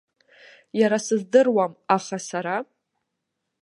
[0.79, 2.55] Иара сыздыруам, аха сара.